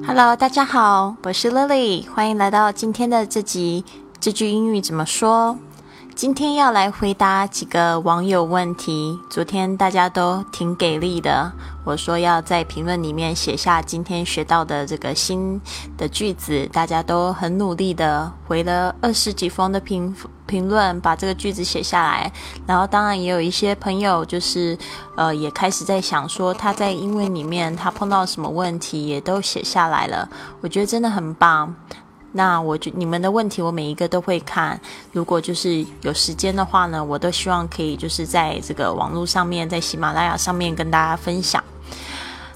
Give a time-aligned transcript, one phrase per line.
[0.00, 3.84] Hello，大家好，我是 Lily，欢迎来到今天的这集。
[4.18, 5.58] 这句英语怎么说？
[6.14, 9.18] 今天要来回答几个网友问题。
[9.28, 11.52] 昨天大家都挺给力的，
[11.84, 15.60] 我说要在评论里面写下今天学到的这个新
[15.98, 20.14] 的句子，大家都很努力的回了二十几封的评
[20.46, 22.30] 评论，把这个句子写下来。
[22.66, 24.76] 然后当然也有一些朋友就是
[25.16, 30.28] 呃也开始在想说他在英文里面他碰到什么问题，也都写下来了。
[30.60, 31.74] 我觉得真的很棒。
[32.34, 34.80] 那我觉你们的问题我每一个都会看，
[35.12, 41.62] 如果就是有时间的话呢，我都希望可以就是在这个网络上面，在喜马拉雅上面跟大家分享。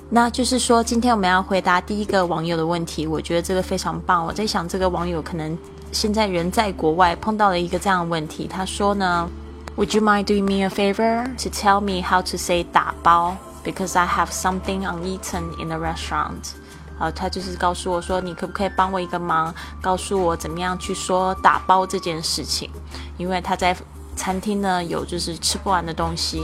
[0.09, 4.25] 那就是说，今天我们要回答第一个网友的问题，我觉得这个非常棒。
[4.25, 5.59] 我在想，这个网友可能
[5.93, 8.47] 现在人在国外，碰到了一个这样的问题。
[8.47, 9.29] 他说呢
[9.77, 14.29] ，Would you mind doing me a favor to tell me how to say 打包？Because I have
[14.29, 16.53] something uneaten in the restaurant.
[16.99, 22.71] 啊，他就是告诉我说，你可不可以帮我一个忙，告诉我怎么样去说打包这件事情？
[23.19, 23.77] 因为他在
[24.15, 26.43] 餐厅呢有就是吃不完的东西。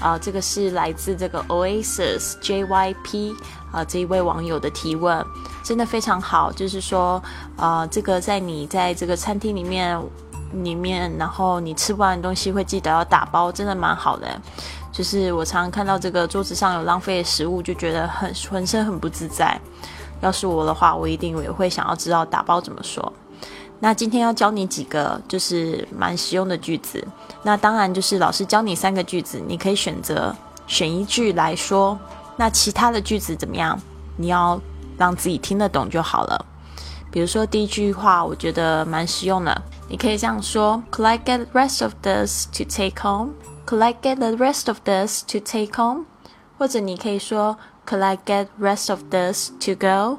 [0.00, 3.34] 啊，这个是来自这个 Oasis JYP
[3.70, 5.22] 啊这一位网友的提问，
[5.70, 6.50] 真的非常好。
[6.50, 7.22] 就是说，
[7.56, 9.96] 呃，这个在你在这个餐厅里面
[10.64, 14.26] 里面，然后你吃不完的东西会记得要打包，真的蛮好的。
[14.90, 19.56] 就是我常常看到这个桌子上有浪费的食物，就觉得很浑身很不自在。
[20.20, 23.12] 要是我的话，我一定也会想要知道打包怎么说。
[23.78, 27.06] 那今天要教你几个就是蛮实用的句子。
[27.44, 30.34] 那当然就是老师教你三个句子，你可以选择
[30.66, 31.96] 选一句来说。
[32.36, 33.80] 那其他的句子怎么样？
[34.16, 34.60] 你要
[35.00, 36.44] 让自己听得懂就好了。
[37.10, 45.38] 比如说第一句话，我觉得蛮实用的，你可以这样说：Could I get rest of this to take home？Could I get the rest of this to
[45.38, 46.04] take home？
[46.58, 50.18] 或者你可以说 Could I get rest of this to go？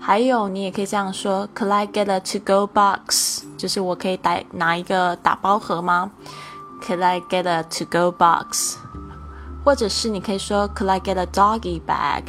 [0.00, 3.44] 还有你也可以这样说 Could I get a to go box？
[3.56, 6.10] 就是我可以带拿一个打包盒吗
[6.82, 8.74] ？Could I get a to go box？
[9.64, 12.24] 或者是你可以说 Could I get a doggy bag？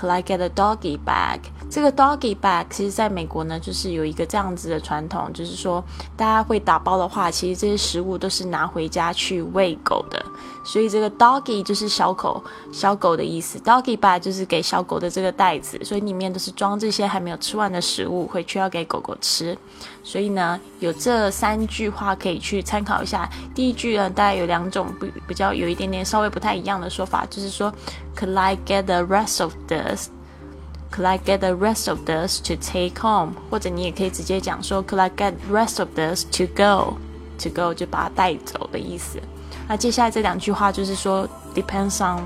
[0.00, 1.40] Can I get a doggy bag？
[1.68, 5.84] 这个 doggy bag 其实在美国呢，就是有一个这样子的传统，就是说
[6.16, 10.24] 大家会打包的话，其实这些食物都是拿回家去喂狗的。
[10.62, 12.42] 所以这个 doggy 就是小狗、
[12.72, 19.56] 小狗的意思，doggy bag 就是给小狗的这个袋子，所以里面都是装这些还没有吃完的食物，回去要给狗狗吃。
[20.02, 23.28] 所以呢，有这三句话可以去参考一下。
[23.54, 27.72] 第一句呢，大概有两种不比较有一点点稍微不太一样的说法，就是说
[28.16, 33.34] ，Could I get the rest of this？Could I get the rest of this to take home？
[33.48, 39.18] 或者你也可以直接讲说，Could I get the rest of this to go？To go 就把它带走的意思。
[39.67, 42.21] 那接下来这两句话就是说，Depends on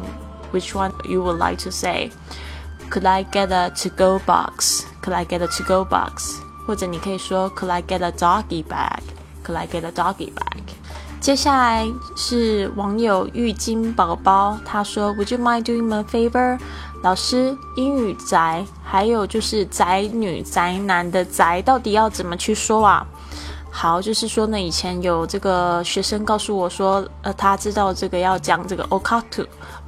[0.51, 5.43] which one you would like to say。Could I get a to go box？Could I get
[5.43, 6.39] a to go box？
[6.65, 10.59] 或者你可以说，Could I get a doggy bag？Could I get a doggy bag？
[11.19, 11.85] 接下来
[12.15, 16.59] 是网友浴巾宝宝，他说，Would you mind doing me a favor？
[17.03, 23.05] 老师，英语宅，还有就是宅女、宅男的宅，到底要怎么去说啊？
[23.76, 29.44] 好，就是说呢，以前有这个学生告诉我说，呃，他知道这个要讲这个 okaku，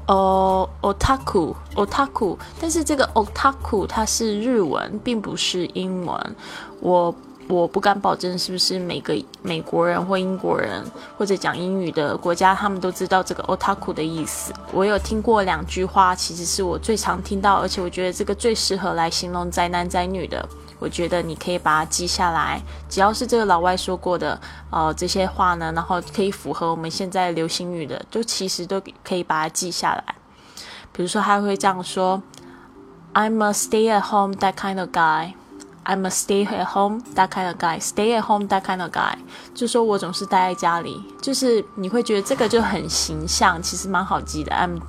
[0.08, 6.36] 哦，otaku，otaku，但是这个 otaku 它是日文，并不是英文，
[6.80, 7.14] 我。
[7.48, 10.84] 我不敢保证是不是每个美国人或英国人
[11.16, 14.52] 或者讲英语的国家，他们都知道这个 otaku 的意思。
[14.72, 20.46] 我有听过两句话，其实是我最常听到，而且我觉得这个最适合来形容宅男宅女的。
[20.78, 24.38] 我觉得你可以把它记下来，只要是这个老外说过的，
[24.70, 30.04] 呃，这些话呢，然后可以符合我们现在流行语的，就其实都可以把它记下来。
[30.92, 32.22] 比如说，他会这样说
[33.14, 35.32] ：“I'm a stay at home that kind of guy。”
[35.88, 37.78] I'm a stay at home that kind of guy.
[37.78, 39.14] Stay at home that kind of guy，
[39.54, 44.52] 就说我总是待在家里，就是你会觉得这个就很形象，其实蛮好记的。
[44.52, 44.80] I'm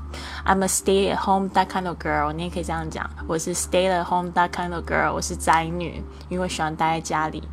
[0.44, 4.84] I'm a stay at home that kind of girl，你也可以这样讲，我是 stay at home that kind of
[4.86, 7.44] girl，我是宅女，因为喜欢待在家里。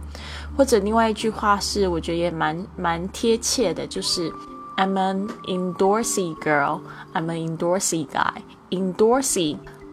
[0.56, 4.32] 或者另外一句话是，我觉得也蛮蛮贴切的，就是
[4.78, 6.80] I'm an indoorsy girl.
[7.12, 8.40] I'm an indoorsy guy.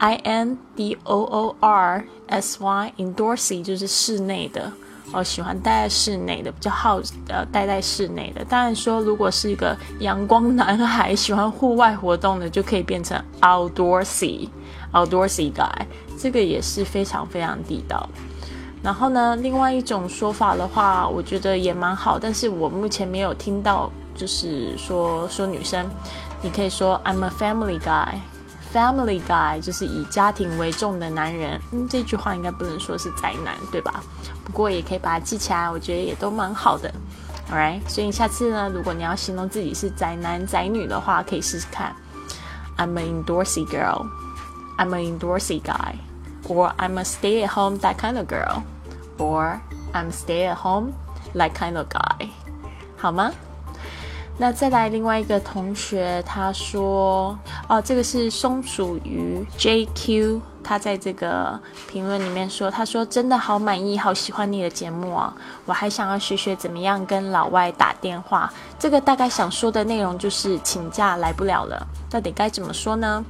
[0.01, 4.71] I N D O O R S Y IN DORSEY 就是室内的，
[5.13, 8.43] 哦，喜欢待在室内的，比较好呃待在室内的。
[8.45, 14.49] 当然说，如果是一个阳光男孩，喜欢户外活动的，就可以变成 outdoorsy
[14.91, 15.69] outdoorsy guy，
[16.17, 18.09] 这个也是非常非常地道。
[18.81, 25.87] 然后呢，另外一种说法的话，我觉得也蛮好，但是我目前没有听到，就是说说女生，
[26.41, 28.15] 你可以说 I'm a family guy。
[28.73, 31.59] Family guy，就是以家庭为重的男人。
[31.71, 34.03] 嗯，这句话应该不能说是宅男，对吧？
[34.43, 36.91] 不过也可以把它记起来，我觉得也都蛮好的。
[37.51, 41.93] Alright，所以下次呢，如果你要形容自己是宅男宅女的话，可以试试看。
[42.77, 44.07] I'm an indoorsy girl.
[44.77, 45.95] I'm an indoorsy guy.
[46.47, 48.63] Or I'm a stay-at-home that kind of girl.
[49.17, 49.59] Or
[49.93, 50.93] I'm stay-at-home
[51.35, 52.29] that kind of guy.
[52.97, 53.31] 好吗？
[54.41, 57.37] 那再来另外一个同学，他说
[57.69, 65.31] ：“哦，这个是松鼠鱼 JQ，他在这个评论里面说，他说真的好满意，好喜欢你的节目啊！
[65.67, 68.51] 我还想要学学怎么样跟老外打电话。
[68.79, 73.23] 这个大概想说的内容就是请假来不了了，到底该怎么说呢？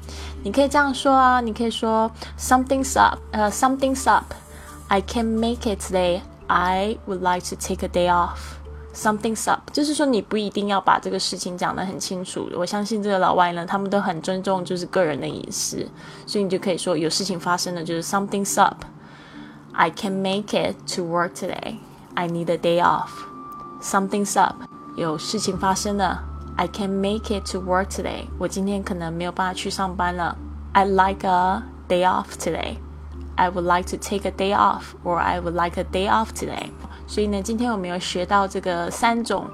[0.46, 2.10] 你可以这样说啊，你可以说
[2.40, 6.22] Something's up，呃，Something's up，I can't make it today.
[6.48, 8.61] I would like to take a day off.”
[8.95, 12.49] Something's up，就是说你不一定要把这个事情讲得很清楚。
[12.55, 15.87] 我相信这个老外呢，他们都很尊重就是个人的隐私，
[16.25, 21.77] 所以你就可以说有事情发生了，就是 Something's up。I can make it to work today.
[22.15, 23.11] I need a day off.
[23.83, 24.57] Something's up，
[24.97, 26.25] 有事情发生了。
[26.57, 28.25] I can make it to work today.
[28.39, 30.39] 我今天可能没有办法去上班了。
[30.73, 32.79] I like a day off today.
[33.35, 36.29] I would like to take a day off, or I would like a day off
[36.33, 36.71] today.
[37.12, 39.46] 所以呢，今天我们有学到这个三种，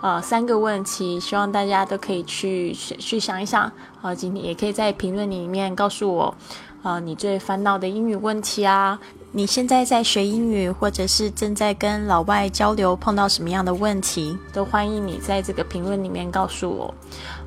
[0.00, 3.70] 呃，三个问题，希望大家都可以去去想一想。
[4.00, 6.34] 呃，今天也可以在评论里面告诉我，
[6.82, 8.98] 呃，你最烦恼的英语问题啊。
[9.32, 16.94] 你现在在学英语，或者是正在跟老外交流，碰到什么样的问题，都欢迎你在这个评论里面告诉我。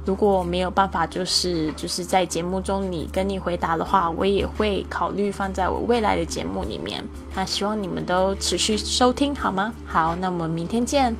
[0.07, 7.03] 如果没有办法，就是就是在节目中你跟你回答的话，我也会考虑放在我未来的节目里面。
[7.35, 9.73] 那希望你们都持续收听，好吗？
[9.85, 11.13] 好，那我们明天见。